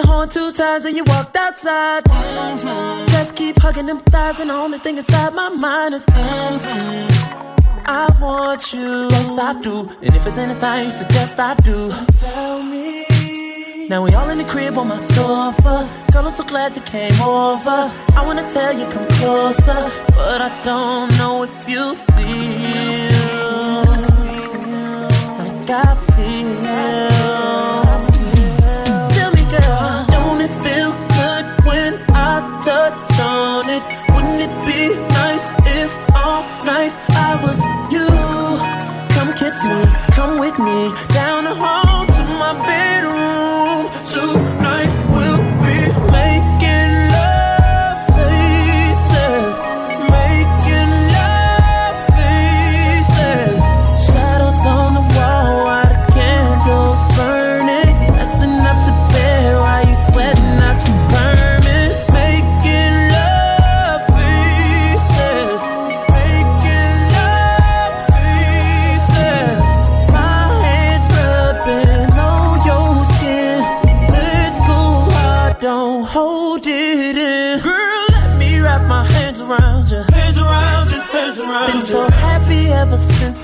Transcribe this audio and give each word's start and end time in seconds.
the 0.00 0.06
horn 0.06 0.28
two 0.28 0.52
times 0.52 0.84
and 0.84 0.96
you 0.96 1.02
walked 1.04 1.36
outside. 1.36 2.04
Mm-hmm. 2.04 3.06
Just 3.08 3.34
keep 3.34 3.56
hugging 3.58 3.86
them 3.86 4.00
thighs, 4.12 4.38
and 4.38 4.50
the 4.50 4.54
only 4.54 4.78
thing 4.78 4.96
inside 4.96 5.34
my 5.34 5.48
mind 5.48 5.94
is. 5.94 6.06
Mm-hmm. 6.06 7.08
I 7.90 8.06
want 8.20 8.72
you. 8.72 9.08
Yes, 9.10 9.38
I 9.38 9.60
do. 9.60 9.88
And 10.02 10.14
if 10.14 10.26
it's 10.26 10.38
anything 10.38 10.90
suggest 10.92 11.40
I 11.40 11.54
do, 11.56 11.90
tell 12.20 12.62
me. 12.62 13.06
Now 13.88 14.04
we 14.04 14.12
all 14.14 14.28
in 14.28 14.38
the 14.38 14.44
crib 14.44 14.76
on 14.76 14.88
my 14.88 14.98
sofa. 14.98 15.76
Girl, 16.12 16.26
I'm 16.28 16.34
so 16.34 16.44
glad 16.44 16.76
you 16.76 16.82
came 16.82 17.18
over. 17.20 17.80
I 18.18 18.22
wanna 18.26 18.46
tell 18.52 18.78
you, 18.78 18.86
come 18.94 19.08
closer. 19.18 19.80
But 20.18 20.40
I 20.48 20.50
don't 20.64 21.10
know 21.18 21.44
if 21.44 21.68
you 21.68 21.84
feel 22.14 23.18
like 25.40 25.70
I 25.70 26.07
me, 39.64 39.82
come 40.12 40.38
with 40.38 40.58
me 40.58 40.92
down 41.08 41.37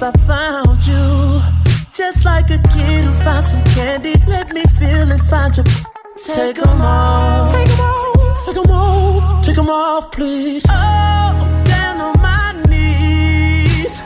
I 0.05 0.13
found 0.27 0.87
you. 0.87 1.41
Just 1.95 2.27
like 2.27 2.51
a 2.51 2.59
kid 2.59 3.05
who 3.05 3.13
found 3.25 3.43
some 3.43 3.65
candy, 3.73 4.13
let 4.27 4.53
me 4.53 4.63
feel 4.79 5.11
and 5.11 5.23
find 5.23 5.57
you. 5.57 5.65
Take 6.23 6.57
them 6.57 6.83
off, 6.83 7.51
take 7.55 7.69
them 7.69 7.81
off, 7.81 8.47
take 8.47 8.55
them 8.57 8.71
off, 8.71 9.47
take 9.47 9.59
off, 9.59 10.13
please. 10.13 10.67
Oh, 10.69 11.65
down 11.65 12.03
on 12.03 12.21
my 12.21 12.53
knees. 12.69 13.99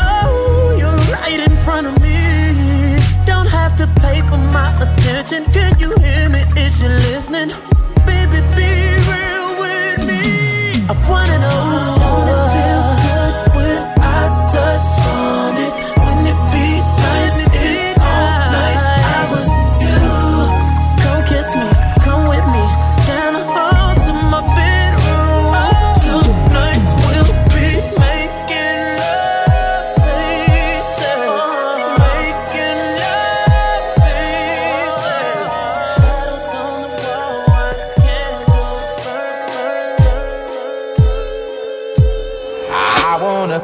Oh, 0.00 0.74
you're 0.78 0.96
right 1.12 1.40
in 1.40 1.54
front 1.66 1.86
of 1.86 2.00
me. 2.00 2.16
Don't 3.26 3.50
have 3.50 3.76
to 3.76 3.86
pay 4.00 4.22
for 4.22 4.38
my 4.56 4.72
attention. 4.80 5.44
Can 5.52 5.78
you 5.78 5.94
hear 5.98 6.30
me? 6.30 6.40
Is 6.56 6.82
you 6.82 6.88
listening? 6.88 7.75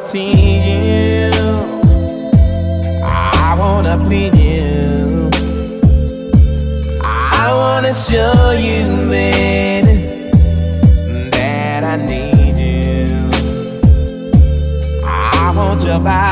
wanting 0.02 0.82
you. 0.82 1.31
I 3.04 3.54
wanna 3.58 3.99
plead 4.04 4.34
you. 4.34 5.31
I 7.02 7.52
wanna 7.52 7.94
show 7.94 8.52
you, 8.52 8.87
man, 9.06 9.84
that 11.31 11.84
I 11.84 11.96
need 11.96 12.56
you. 12.58 13.31
I 15.04 15.52
want 15.54 15.82
your 15.84 16.00
body. 16.00 16.31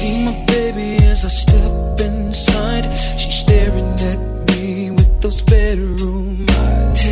see 0.00 0.24
my 0.24 0.32
baby 0.46 0.96
as 1.12 1.26
I 1.26 1.28
step 1.28 2.00
inside. 2.00 2.84
She's 3.20 3.38
staring 3.44 3.92
at 4.12 4.20
me 4.48 4.90
with 4.92 5.20
those 5.20 5.42
bedroom 5.42 6.46
eyes. 6.48 7.02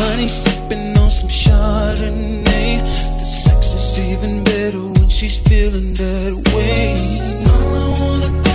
Honey 0.00 0.28
sipping 0.28 0.96
on 0.96 1.10
some 1.10 1.32
Chardonnay. 1.42 2.72
The 3.18 3.26
sex 3.42 3.72
is 3.78 3.98
even 4.10 4.44
better 4.44 4.82
when 4.96 5.08
she's 5.08 5.38
feeling 5.48 5.94
that 5.94 6.32
way. 6.54 6.94
All 7.52 7.72
I 7.84 7.88
wanna 8.00 8.47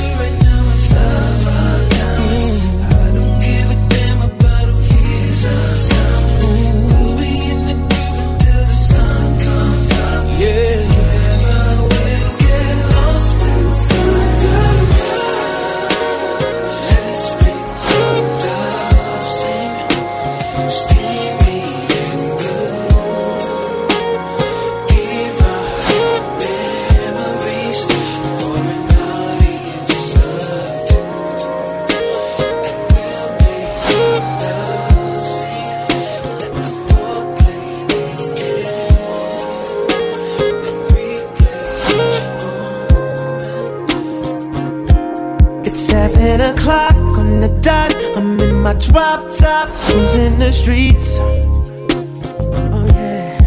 Drop 48.91 49.35
top, 49.35 49.69
who's 49.69 50.15
in 50.17 50.37
the 50.37 50.51
streets? 50.51 51.17
Oh 51.19 52.85
yeah. 52.93 53.39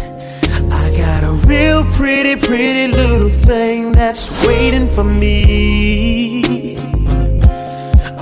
I 0.71 0.97
got 0.97 1.23
a 1.23 1.31
real 1.47 1.85
pretty, 1.93 2.35
pretty 2.35 2.87
little 2.91 3.29
thing 3.29 3.93
that's 3.93 4.29
waiting 4.45 4.89
for 4.89 5.05
me. 5.05 6.75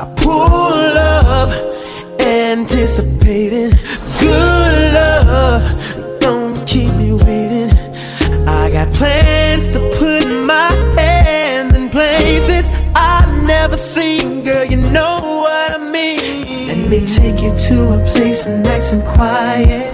I 0.01 0.13
pull 0.17 0.98
up, 0.98 1.50
anticipating 2.19 3.75
to 17.75 17.82
a 17.91 18.00
place 18.13 18.48
nice 18.48 18.94
and 18.94 19.03
quiet. 19.03 19.91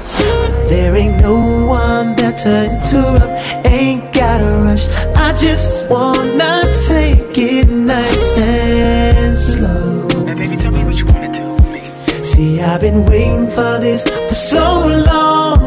There 0.70 0.96
ain't 0.96 1.18
no 1.20 1.38
one 1.66 2.16
better 2.16 2.34
to 2.44 2.54
interrupt, 2.74 3.34
ain't 3.66 4.04
gotta 4.14 4.52
rush. 4.66 4.86
I 5.26 5.30
just 5.46 5.90
wanna 5.90 6.54
take 6.88 7.36
it 7.38 7.70
nice 7.70 8.38
and 8.38 9.38
slow. 9.48 10.08
Now, 10.28 10.36
baby, 10.42 10.58
tell 10.58 10.74
me 10.78 10.84
what 10.88 10.98
you 11.00 11.06
wanna 11.14 11.34
do 11.42 11.46
with 11.54 11.70
me. 11.76 11.84
See, 12.32 12.62
I've 12.62 12.82
been 12.82 13.02
waiting 13.12 13.48
for 13.58 13.74
this 13.86 14.02
for 14.28 14.38
so 14.56 14.66
long. 15.12 15.62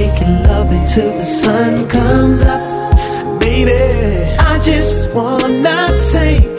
Making 0.00 0.34
love 0.50 0.68
until 0.78 1.10
the 1.20 1.28
sun 1.42 1.88
comes 1.88 2.40
up, 2.54 2.62
baby. 3.40 3.82
I 4.50 4.58
just 4.70 4.96
wanna 5.16 5.78
take 6.14 6.51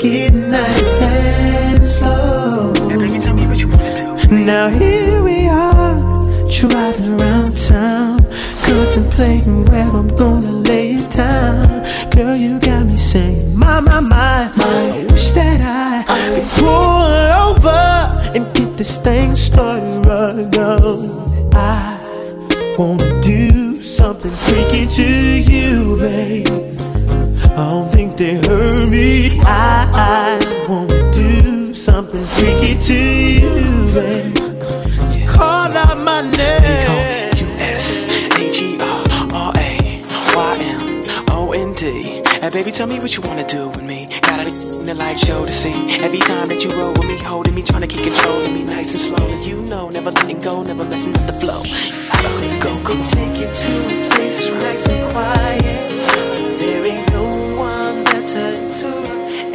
my, 13.82 14.00
my, 14.00 14.52
my, 14.56 14.90
I 15.00 15.06
wish 15.10 15.32
that 15.32 15.62
I 15.62 16.04
could 16.06 16.48
pull 16.60 17.06
over 17.48 17.70
and 18.36 18.54
get 18.56 18.78
this 18.78 18.98
thing 18.98 19.36
started 19.36 20.06
right 20.06 20.48
now. 20.56 20.78
I 21.54 22.76
wanna 22.78 23.22
do 23.22 23.82
something 23.82 24.32
freaky 24.32 24.86
to 24.88 25.08
you, 25.52 25.98
babe. 25.98 26.48
I 27.58 27.70
don't 27.70 27.92
think 27.92 28.18
they 28.18 28.36
heard 28.36 28.90
me. 28.90 29.40
I, 29.42 29.90
I 29.94 30.68
wanna 30.70 31.12
do 31.14 31.74
something 31.74 32.26
freaky 32.26 32.80
to 32.80 32.94
you, 32.94 33.94
babe. 33.94 34.38
So 35.12 35.20
call 35.28 35.72
out 35.78 35.98
my 35.98 36.22
name. 36.22 36.63
Baby, 42.54 42.72
tell 42.72 42.86
me 42.86 43.00
what 43.00 43.16
you 43.18 43.22
wanna 43.24 43.48
do 43.48 43.68
with 43.70 43.82
me 43.82 44.06
Got 44.22 44.40
a 44.40 44.78
in 44.78 44.84
the 44.84 44.94
light 44.94 45.18
show 45.20 45.44
to 45.44 45.52
see 45.52 45.74
Every 46.04 46.20
time 46.20 46.46
that 46.48 46.64
you 46.64 46.70
roll 46.78 46.92
with 46.94 47.08
me 47.08 47.18
Holding 47.20 47.56
me, 47.56 47.64
trying 47.64 47.82
to 47.82 47.88
keep 47.88 48.04
control 48.04 48.46
of 48.46 48.54
me 48.54 48.62
Nice 48.62 48.94
and 48.94 49.02
slow, 49.02 49.28
and 49.28 49.44
you 49.44 49.64
know 49.64 49.90
Never 49.90 50.12
letting 50.12 50.40
go, 50.40 50.62
never 50.62 50.84
messing 50.84 51.16
up 51.18 51.26
the 51.26 51.34
flow 51.34 51.64
me, 51.64 52.50
go, 52.62 52.72
go 52.86 52.94
Take 53.10 53.40
you 53.42 53.50
to 53.50 53.74
a 53.90 54.10
place 54.14 54.52
nice 54.52 54.88
and 54.88 55.12
quiet. 55.12 55.88
There 56.60 56.86
ain't 56.86 57.12
no 57.12 57.24
one 57.58 58.04
better 58.04 58.56
to 58.80 58.92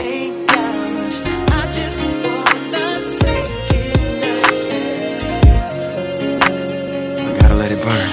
ain't 0.02 0.48
got 0.48 0.74
much. 0.98 1.14
I 1.54 1.70
just 1.70 2.02
wanna 2.26 2.98
take 3.22 3.50
it 3.78 4.18
nice 4.18 4.74
I 7.22 7.38
gotta 7.40 7.54
let 7.54 7.70
it 7.70 7.80
burn 7.86 8.10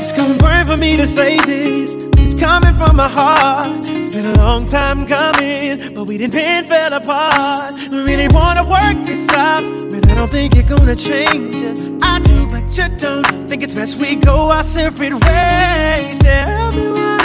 It's 0.00 0.12
gonna 0.12 0.38
burn 0.38 0.64
for 0.64 0.78
me 0.78 0.96
to 0.96 1.06
say 1.06 1.36
this. 1.38 1.96
It's 2.16 2.34
coming 2.40 2.74
from 2.76 2.96
my 2.96 3.08
heart. 3.08 3.89
Been 4.10 4.26
a 4.26 4.38
long 4.38 4.66
time 4.66 5.06
coming, 5.06 5.94
but 5.94 6.08
we 6.08 6.18
didn't 6.18 6.32
been 6.32 6.66
fell 6.66 6.92
apart. 6.92 7.72
We 7.92 7.98
really 7.98 8.26
wanna 8.32 8.64
work 8.64 9.04
this 9.04 9.28
out, 9.30 9.62
but 9.88 10.10
I 10.10 10.14
don't 10.16 10.28
think 10.28 10.56
you're 10.56 10.64
gonna 10.64 10.96
change 10.96 11.54
it. 11.54 11.78
I 12.02 12.18
do, 12.18 12.44
but 12.48 12.64
you 12.76 12.88
don't. 12.96 13.46
Think 13.48 13.62
it's 13.62 13.76
best 13.76 14.00
we 14.00 14.16
go 14.16 14.50
our 14.50 14.64
separate 14.64 15.12
ways. 15.12 16.18
Tell 16.18 16.72
me 16.72 16.88
why 16.90 17.18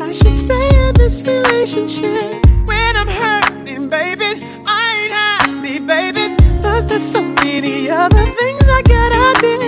I 0.00 0.12
should 0.12 0.32
stay 0.32 0.68
in 0.86 0.94
this 0.94 1.26
relationship 1.26 2.46
when 2.68 2.96
I'm 2.96 3.08
hurting, 3.08 3.88
baby. 3.88 4.46
I 4.64 4.94
ain't 5.02 5.12
happy, 5.12 5.80
baby. 5.80 6.36
Cause 6.62 6.86
there's 6.86 7.02
so 7.02 7.20
many 7.20 7.90
other 7.90 8.26
things 8.26 8.62
I 8.62 8.82
gotta 8.86 9.40
deal 9.40 9.67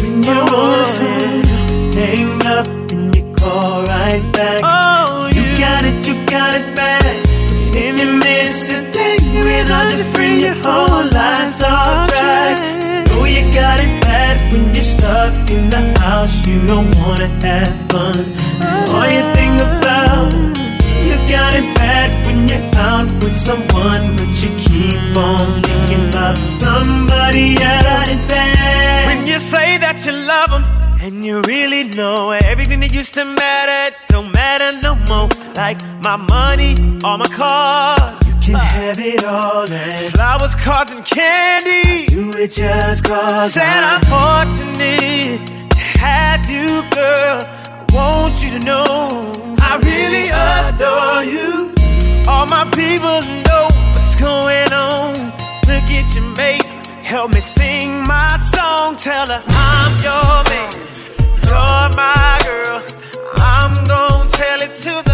You're 0.23 0.35
on 0.35 1.41
hang 1.95 2.45
up 2.45 2.67
and 2.91 3.15
you 3.15 3.33
call 3.33 3.83
right 3.85 4.21
back. 4.33 4.61
Oh, 4.63 5.29
you, 5.33 5.41
got 5.57 5.83
it, 5.83 6.07
you 6.07 6.13
got 6.25 6.53
it 6.53 6.75
bad. 6.75 7.01
If 7.75 7.99
you 7.99 8.13
miss 8.19 8.71
a 8.71 8.91
day 8.91 9.17
without 9.43 9.95
your 9.97 10.05
friend, 10.13 10.39
your 10.39 10.53
whole 10.63 11.05
life's 11.09 11.63
off 11.63 12.09
track. 12.09 12.59
Know 13.07 13.25
you 13.25 13.51
got 13.51 13.79
it 13.79 14.01
bad 14.03 14.53
when 14.53 14.75
you're 14.75 14.83
stuck 14.83 15.33
in 15.49 15.69
the 15.71 15.99
house. 15.99 16.35
You 16.47 16.67
don't 16.67 16.95
wanna 16.99 17.27
have 17.41 17.91
fun. 17.91 18.35
That's 18.59 18.91
all 18.91 19.09
you 19.09 19.23
think 19.33 19.59
about. 19.59 19.80
Everything 33.21 33.35
that 33.35 33.89
used 33.91 34.09
to 34.09 34.21
matter 34.21 34.23
don't 34.23 34.31
matter 34.31 34.71
no 34.81 34.95
more. 35.07 35.29
Like 35.55 35.77
my 36.01 36.17
money, 36.17 36.75
all 37.03 37.17
my 37.17 37.27
cars. 37.27 38.27
You 38.47 38.53
can 38.53 38.55
have 38.55 38.99
it 38.99 39.23
all, 39.25 39.71
and 39.71 40.13
flowers, 40.13 40.55
cards, 40.55 40.91
and 40.91 41.05
candy. 41.05 42.07
Do 42.07 42.31
it 42.37 42.51
just 42.51 43.03
cause 43.03 43.53
Said 43.53 43.83
I'm 43.83 44.01
fortunate 44.01 45.47
to 45.47 45.77
have 45.99 46.49
you, 46.49 46.83
girl. 46.91 47.41
I 47.69 47.85
want 47.93 48.43
you 48.43 48.51
to 48.57 48.59
know 48.65 49.31
I 49.59 49.77
really 49.77 50.29
adore 50.29 51.23
you. 51.23 51.73
All 52.27 52.45
my 52.45 52.65
people 52.73 53.21
know 53.45 53.67
what's 53.93 54.15
going 54.15 54.71
on. 54.73 55.13
Look 55.69 55.87
at 55.91 56.15
your 56.15 56.25
mate, 56.35 56.65
help 57.03 57.33
me 57.33 57.41
sing 57.41 58.01
my 58.03 58.37
song. 58.37 58.95
Tell 58.97 59.27
her 59.27 59.43
I'm 59.47 59.93
your 60.01 60.43
man, 60.49 60.71
you're 61.45 61.95
my 61.95 62.41
girl. 62.43 63.00
I'm 63.35 63.73
gonna 63.85 64.29
tell 64.29 64.61
it 64.61 64.75
to 64.75 65.03
the 65.03 65.10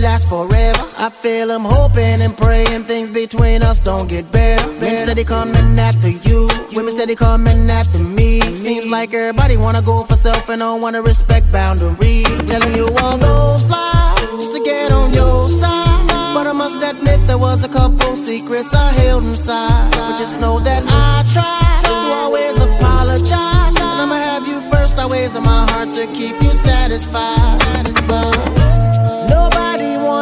last 0.00 0.28
forever. 0.28 0.84
I 0.96 1.10
feel 1.10 1.50
I'm 1.50 1.64
hoping 1.64 2.20
and 2.20 2.36
praying 2.36 2.84
things 2.84 3.08
between 3.08 3.62
us 3.62 3.80
don't 3.80 4.08
get 4.08 4.30
better. 4.32 4.66
Men 4.80 4.96
steady 4.96 5.24
coming 5.24 5.78
after 5.78 6.08
you, 6.08 6.48
women 6.72 6.92
steady 6.92 7.14
coming 7.14 7.70
after 7.70 7.98
me. 7.98 8.40
Seems 8.56 8.90
like 8.90 9.12
everybody 9.14 9.56
wanna 9.56 9.82
go 9.82 10.04
for 10.04 10.16
self 10.16 10.48
and 10.48 10.60
don't 10.60 10.80
wanna 10.80 11.02
respect 11.02 11.52
boundaries. 11.52 12.26
Telling 12.48 12.74
you 12.74 12.88
all 13.02 13.18
those 13.18 13.68
lies 13.68 14.20
just 14.40 14.54
to 14.54 14.62
get 14.64 14.90
on 14.92 15.12
your 15.12 15.48
side. 15.48 16.34
But 16.34 16.46
I 16.46 16.52
must 16.52 16.82
admit 16.82 17.26
there 17.26 17.38
was 17.38 17.64
a 17.64 17.68
couple 17.68 18.16
secrets 18.16 18.74
I 18.74 18.92
held 18.92 19.24
inside. 19.24 19.90
But 19.92 20.18
just 20.18 20.40
know 20.40 20.60
that 20.60 20.82
I 20.86 21.24
tried 21.34 21.82
to 21.88 21.94
always 22.20 22.56
apologize. 22.58 23.74
And 23.76 24.00
I'ma 24.02 24.14
have 24.14 24.46
you 24.48 24.60
first 24.70 24.98
always 24.98 25.36
in 25.36 25.42
my 25.42 25.70
heart 25.70 25.92
to 25.94 26.06
keep 26.18 26.40
you 26.42 26.52
satisfied. 26.54 27.60
satisfied 27.62 28.59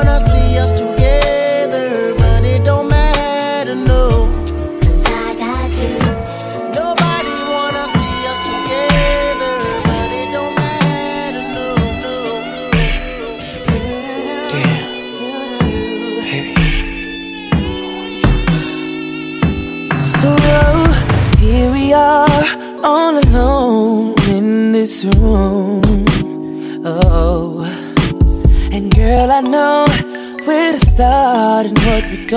wanna 0.08 0.20
see 0.20 0.58
us 0.58 0.72
too. 0.78 0.97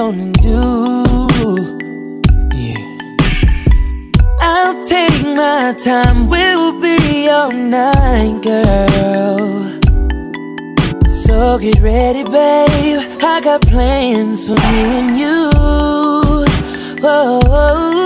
gonna 0.01 0.31
do? 0.31 0.63
Yeah. 2.55 2.85
I'll 4.39 4.77
take 4.87 5.21
my 5.41 5.75
time, 5.83 6.27
we'll 6.27 6.81
be 6.81 7.29
all 7.29 7.51
night, 7.51 8.41
girl. 8.41 9.45
So 11.23 11.59
get 11.59 11.79
ready, 11.81 12.23
babe. 12.23 13.01
I 13.21 13.41
got 13.43 13.61
plans 13.61 14.47
for 14.47 14.55
me 14.71 14.81
and 14.99 15.17
you. 15.19 15.51
Whoa. 17.03 18.00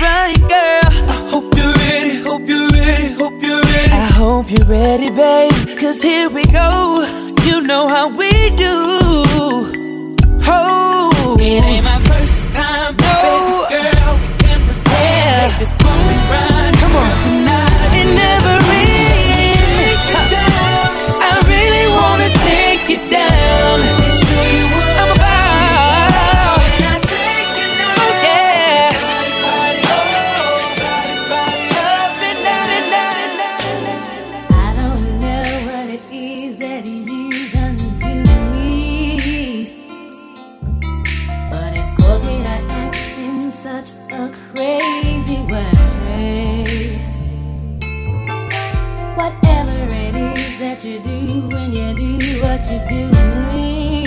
right, 0.00 0.38
girl. 0.38 0.90
I 1.10 1.28
hope 1.30 1.54
you're 1.56 1.74
ready, 1.74 2.14
hope 2.22 2.48
you're 2.48 2.70
ready, 2.70 3.12
hope 3.14 3.42
you're 3.42 3.62
ready. 3.62 3.92
I 3.92 4.08
hope 4.22 4.50
you're 4.50 4.66
ready, 4.66 5.10
babe. 5.10 5.78
Cause 5.78 6.00
here 6.00 6.30
we 6.30 6.44
go. 6.44 7.06
You 7.44 7.60
know 7.62 7.88
how 7.88 8.08
we 8.08 8.30
do. 8.56 8.74
Oh, 10.54 11.36
it 11.40 11.64
ain't 11.64 11.84
my 11.84 11.98
first 12.04 12.52
time, 12.54 12.96
no. 12.96 13.66
baby 13.70 13.96
girl. 13.96 14.14
We 14.22 14.28
can 14.38 14.60
prepare. 14.66 14.92
Yeah. 14.92 15.48
Take 15.48 15.58
this 15.58 15.72
moment 15.84 16.30
right. 16.30 16.61
doing? 52.88 54.06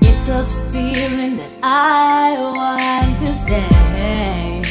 It's 0.00 0.28
a 0.28 0.44
feeling 0.72 1.36
that 1.36 1.50
I 1.62 2.36
want 2.56 3.18
to 3.18 3.34
stay. 3.34 4.62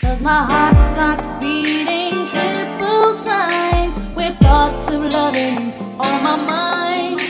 Cause 0.00 0.20
my 0.20 0.42
heart 0.44 0.76
starts 0.94 1.24
beating 1.40 2.26
triple 2.26 3.16
time 3.24 4.14
with 4.14 4.36
thoughts 4.38 4.88
of 4.92 5.02
loving 5.12 5.72
on 5.98 6.22
my 6.22 6.36
mind. 6.36 7.20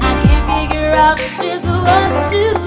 I 0.00 0.12
can't 0.24 0.46
figure 0.50 0.92
out 0.92 1.18
just 1.18 1.64
what 1.66 2.30
to 2.32 2.57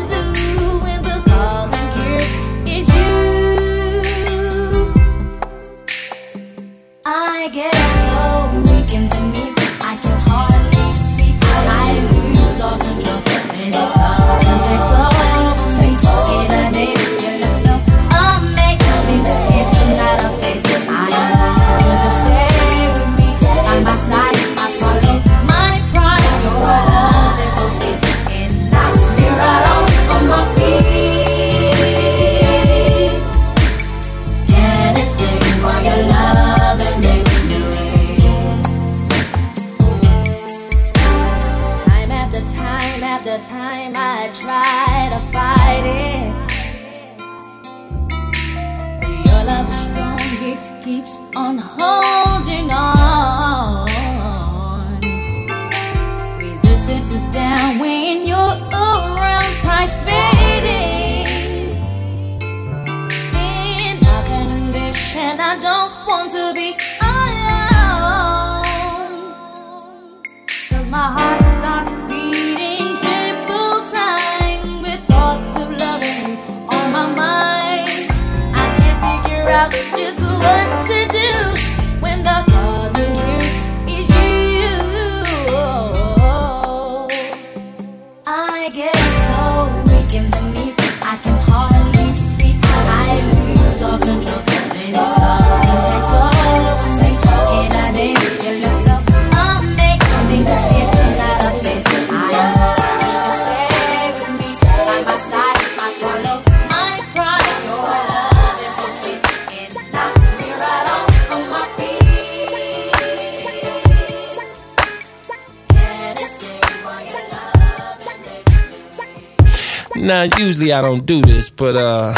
Now, 120.01 120.23
usually 120.23 120.73
I 120.73 120.81
don't 120.81 121.05
do 121.05 121.21
this, 121.21 121.49
but 121.49 121.75
uh. 121.75 122.13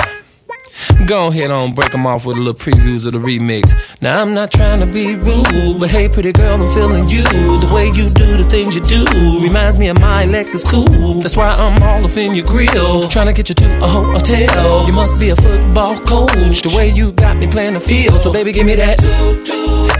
Go 1.05 1.27
ahead 1.27 1.51
on, 1.51 1.73
break 1.73 1.91
them 1.91 2.07
off 2.07 2.25
with 2.25 2.37
a 2.37 2.39
little 2.39 2.53
previews 2.53 3.05
of 3.05 3.13
the 3.13 3.19
remix. 3.19 3.73
Now, 4.03 4.21
I'm 4.21 4.33
not 4.33 4.51
trying 4.51 4.81
to 4.81 4.85
be 4.85 5.15
rude, 5.15 5.79
but 5.79 5.89
hey, 5.89 6.09
pretty 6.09 6.33
girl, 6.33 6.61
I'm 6.61 6.67
feeling 6.73 7.07
you. 7.07 7.23
The 7.23 7.71
way 7.73 7.85
you 7.85 8.09
do 8.09 8.35
the 8.35 8.43
things 8.43 8.75
you 8.75 8.81
do 8.81 9.05
reminds 9.39 9.77
me 9.77 9.87
of 9.87 9.97
my 9.97 10.25
Lexus 10.25 10.67
cool. 10.69 11.21
That's 11.21 11.37
why 11.37 11.53
I'm 11.53 11.81
all 11.81 12.03
up 12.03 12.17
in 12.17 12.35
your 12.35 12.45
grill, 12.45 13.07
trying 13.07 13.27
to 13.27 13.31
get 13.31 13.47
you 13.47 13.55
to 13.55 13.77
a 13.81 13.87
hotel. 13.87 14.85
You 14.87 14.91
must 14.91 15.17
be 15.21 15.29
a 15.29 15.37
football 15.37 15.95
coach, 15.99 16.63
the 16.63 16.73
way 16.75 16.89
you 16.89 17.13
got 17.13 17.37
me 17.37 17.47
playing 17.47 17.75
the 17.75 17.79
field. 17.79 18.19
So, 18.19 18.33
baby, 18.33 18.51
give 18.51 18.65
me 18.65 18.75
that, 18.75 19.01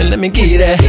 and 0.02 0.10
let 0.10 0.20
me 0.20 0.28
get 0.28 0.58
that. 0.58 0.84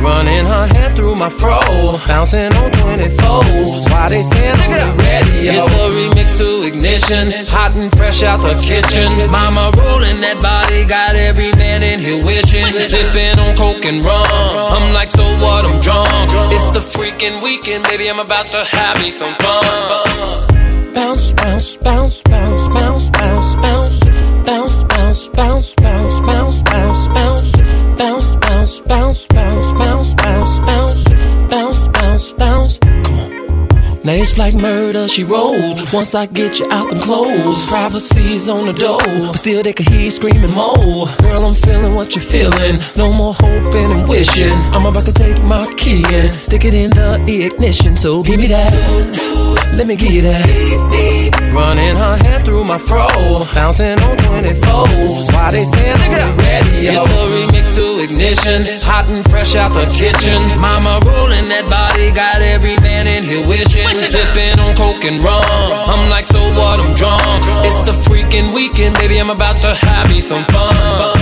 Running 0.00 0.46
her 0.46 0.66
hands 0.68 0.92
through 0.92 1.16
my 1.16 1.28
fro, 1.28 1.58
bouncing 2.06 2.52
on 2.54 2.70
24s. 2.70 3.90
Why 3.90 4.08
they 4.08 4.22
saying 4.22 4.54
the 4.70 4.94
radio? 5.02 5.50
It's 5.50 5.66
the 5.74 5.86
remix 5.90 6.38
to 6.38 6.62
ignition, 6.62 7.32
hot 7.50 7.74
and 7.74 7.90
fresh 7.96 8.22
out 8.22 8.38
the 8.38 8.54
kitchen. 8.54 9.10
Mama 9.32 9.72
rolling 9.74 10.20
that 10.22 10.38
body, 10.38 10.86
got 10.86 11.16
every 11.16 11.50
man 11.58 11.82
in 11.82 12.03
here 12.04 12.24
wishing. 12.24 12.64
Sipping 12.64 13.38
on 13.40 13.56
coke 13.56 13.84
and 13.84 14.04
rum. 14.04 14.26
I'm 14.76 14.92
like, 14.92 15.10
so 15.10 15.24
what? 15.42 15.64
I'm 15.64 15.80
drunk. 15.80 16.08
It's 16.52 16.68
the 16.76 16.84
freaking 16.94 17.42
weekend, 17.42 17.84
baby. 17.84 18.08
I'm 18.08 18.20
about 18.20 18.46
to 18.52 18.64
have 18.64 19.02
me 19.02 19.10
some 19.10 19.34
fun. 19.34 20.92
Bounce, 20.92 21.32
bounce, 21.32 21.32
bounce, 21.32 21.76
bounce, 21.78 22.03
Now 34.14 34.20
it's 34.20 34.38
like 34.38 34.54
murder, 34.54 35.08
she 35.08 35.24
rolled. 35.24 35.92
Once 35.92 36.14
I 36.14 36.26
get 36.26 36.60
you 36.60 36.68
out 36.70 36.88
them 36.88 37.00
clothes, 37.00 37.66
privacy's 37.66 38.48
on 38.48 38.64
the 38.66 38.72
door. 38.72 38.98
But 39.26 39.38
still 39.38 39.60
they 39.60 39.72
can 39.72 39.92
hear 39.92 40.02
you 40.02 40.10
screaming 40.10 40.52
more. 40.52 41.08
Girl, 41.18 41.44
I'm 41.44 41.54
feeling 41.54 41.96
what 41.96 42.14
you're 42.14 42.24
feeling. 42.24 42.78
No 42.96 43.12
more 43.12 43.34
hoping 43.34 43.90
and 43.90 44.06
wishing. 44.06 44.52
I'm 44.72 44.86
about 44.86 45.06
to 45.06 45.12
take 45.12 45.42
my 45.42 45.66
key 45.76 46.04
and 46.12 46.32
stick 46.36 46.64
it 46.64 46.74
in 46.74 46.90
the 46.90 47.42
ignition. 47.44 47.96
So 47.96 48.22
give 48.22 48.38
me 48.38 48.46
that. 48.46 49.74
Let 49.76 49.88
me 49.88 49.96
get 49.96 50.22
that. 50.22 51.43
Running 51.54 51.96
her 51.96 52.16
hands 52.18 52.42
through 52.42 52.64
my 52.64 52.78
fro. 52.78 53.06
Bouncing 53.54 53.98
on 54.02 54.16
24s. 54.26 55.32
Why 55.32 55.50
they 55.52 55.62
saying 55.62 55.98
look 56.02 56.10
at 56.10 56.34
radio? 56.42 56.98
It's 56.98 57.06
the 57.06 57.22
remix 57.30 57.64
to 57.78 58.02
ignition. 58.02 58.82
Hot 58.82 59.06
and 59.08 59.22
fresh 59.30 59.54
out 59.54 59.70
the 59.72 59.86
kitchen. 59.86 60.42
Mama 60.58 60.98
rolling 61.06 61.46
that 61.54 61.62
body. 61.70 62.10
Got 62.10 62.42
every 62.42 62.74
man 62.82 63.06
in 63.06 63.22
here 63.22 63.46
wishing. 63.46 63.86
Sipping 63.86 64.58
on 64.58 64.74
coke 64.74 65.04
and 65.06 65.22
rum. 65.22 65.46
I'm 65.46 66.10
like, 66.10 66.26
so 66.26 66.42
what? 66.58 66.80
I'm 66.82 66.94
drunk. 66.98 67.22
It's 67.62 67.78
the 67.86 67.94
freaking 68.02 68.52
weekend, 68.52 68.98
baby. 68.98 69.18
I'm 69.18 69.30
about 69.30 69.62
to 69.62 69.74
have 69.74 70.10
me 70.10 70.18
some 70.20 70.42
fun. 70.50 71.13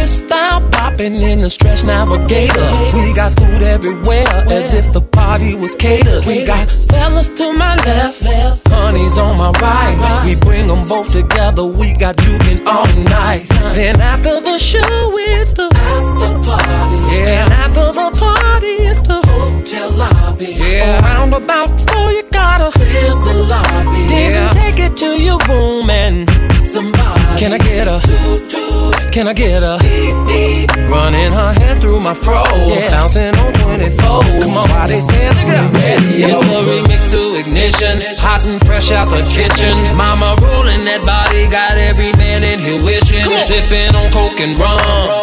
Cristal 0.00 0.66
popping 0.72 1.16
in 1.16 1.40
the 1.40 1.50
stretch 1.50 1.84
navigator. 1.84 2.68
We 2.96 3.12
got 3.12 3.36
food 3.36 3.62
everywhere, 3.62 4.32
as 4.48 4.72
if 4.72 4.90
the 4.94 5.02
party 5.02 5.54
was 5.54 5.76
catered. 5.76 6.24
We 6.24 6.46
got 6.46 6.70
fellas 6.70 7.28
to 7.28 7.52
my 7.52 7.76
left, 7.76 8.66
honeys 8.68 9.18
on 9.18 9.36
my 9.36 9.50
right. 9.60 10.22
We 10.24 10.36
bring 10.36 10.68
them 10.68 10.86
both 10.86 11.12
together. 11.12 11.66
We 11.66 11.92
got 11.92 12.16
juking 12.16 12.64
all 12.64 12.88
night. 13.12 13.44
Then 13.74 14.00
after 14.00 14.40
the 14.40 14.56
show, 14.56 14.78
it's 15.18 15.52
the 15.52 15.68
after 15.68 16.32
party. 16.48 16.96
Yeah, 17.12 17.44
and 17.44 17.52
after 17.52 17.92
the 17.92 18.08
party, 18.18 18.74
it's 18.88 19.02
the 19.02 19.20
hotel 19.20 19.90
lobby. 19.90 20.54
Yeah, 20.56 21.04
around 21.04 21.34
about 21.34 21.68
four, 21.90 22.10
you 22.10 22.19
gotta 22.40 22.70
fill 22.78 23.16
the 23.28 23.34
lobby. 23.52 24.02
Then 24.08 24.52
take 24.60 24.78
it 24.86 24.96
to 25.02 25.10
your 25.26 25.38
room 25.48 25.90
and 25.90 26.28
somebody. 26.74 27.38
Can 27.40 27.52
I 27.52 27.58
get 27.58 27.86
a? 27.94 27.96
Can 29.14 29.26
I 29.28 29.34
get 29.34 29.62
a? 29.62 29.74
Running 30.88 31.32
her 31.40 31.52
hands 31.60 31.78
through 31.82 32.00
my 32.00 32.14
fro. 32.14 32.42
Yeah. 32.66 32.90
Bouncing 32.94 33.34
on 33.42 33.52
24. 33.52 34.22
Come 34.42 34.56
on, 34.60 34.66
why 34.72 34.86
they 34.86 35.00
saying 35.00 35.34
look 35.38 35.50
at 35.50 35.66
radio? 35.74 36.28
It's 36.30 36.40
the 36.52 36.60
remix 36.70 37.00
to 37.14 37.20
ignition. 37.42 37.94
Hot 38.24 38.42
and 38.46 38.60
fresh 38.66 38.92
out 38.92 39.08
the 39.10 39.22
kitchen. 39.36 39.74
Mama 39.96 40.38
rolling 40.40 40.82
that 40.88 41.02
body. 41.04 41.42
Got 41.50 41.74
every 41.90 42.12
man 42.22 42.40
in 42.50 42.58
here 42.62 42.80
wishing. 42.86 43.26
Sipping 43.50 43.94
on 43.98 44.08
coke 44.14 44.40
and 44.40 44.54
rum. 44.58 44.78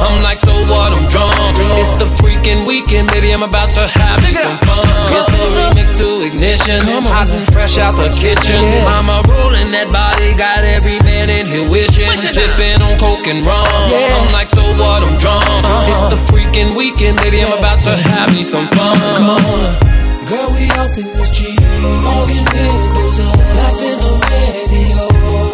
I'm 0.06 0.22
like, 0.22 0.40
so 0.40 0.54
what? 0.68 0.92
I'm 0.94 1.08
drunk. 1.10 1.27
It's 1.76 1.92
the 2.00 2.08
freaking 2.22 2.66
weekend, 2.66 3.12
baby. 3.12 3.32
I'm 3.34 3.44
about 3.44 3.74
to 3.76 3.84
have 3.88 4.24
me 4.24 4.34
some 4.34 4.58
fun. 4.64 4.86
It's 5.12 5.28
the 5.28 5.44
remix 5.58 5.88
to 6.00 6.08
ignition. 6.24 6.80
Come 6.88 7.08
on. 7.08 7.12
Hot 7.12 7.30
and 7.30 7.48
fresh 7.52 7.78
out 7.78 7.96
the 8.00 8.10
kitchen. 8.16 8.56
Yeah. 8.56 8.88
Mama 8.88 9.22
rolling 9.28 9.70
that 9.76 9.92
body, 9.92 10.32
got 10.40 10.64
every 10.64 11.00
man 11.04 11.28
in 11.30 11.46
here 11.46 11.68
wishing. 11.70 12.08
Sipping 12.18 12.80
on 12.82 12.96
coke 13.00 13.28
and 13.28 13.44
rum. 13.46 13.68
Yeah. 13.92 14.18
I'm 14.18 14.32
like, 14.32 14.50
so 14.50 14.64
what? 14.80 15.04
I'm 15.04 15.18
drunk. 15.20 15.44
Uh-huh. 15.44 15.90
It's 15.92 16.04
the 16.14 16.20
freaking 16.32 16.78
weekend, 16.78 17.20
baby. 17.20 17.44
I'm 17.44 17.52
about 17.58 17.84
to 17.84 17.94
have 17.96 18.32
me 18.36 18.44
some 18.44 18.68
fun. 18.72 18.98
Come 19.18 19.30
on. 19.36 19.88
Girl, 20.28 20.52
we 20.52 20.68
out 20.76 20.92
in 20.98 21.08
this 21.16 21.32
G. 21.32 21.56
Smoking 21.56 22.46
windows 22.52 23.20
up. 23.22 23.36
Blasting 23.36 24.00
the 24.00 24.14
radio. 24.28 25.04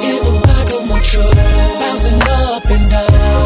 In 0.01 0.19
the 0.25 0.33
back 0.45 0.67
of 0.73 0.83
my 0.89 0.99
truck. 0.99 1.33
Bouncing 1.33 2.21
up 2.21 2.65
and 2.69 2.85
down. 2.89 3.42